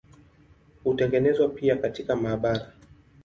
[0.83, 2.71] Hutengenezwa pia katika maabara.